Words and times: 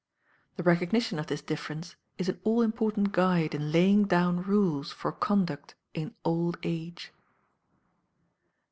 The 0.55 0.63
recognition 0.63 1.19
of 1.19 1.27
this 1.27 1.43
difference 1.43 1.95
is 2.17 2.27
an 2.27 2.39
all 2.43 2.63
important 2.63 3.11
guide 3.11 3.53
in 3.53 3.71
laying 3.71 4.05
down 4.05 4.41
rules 4.41 4.91
for 4.91 5.11
conduct 5.11 5.75
in 5.93 6.15
old 6.25 6.57
age. 6.63 7.11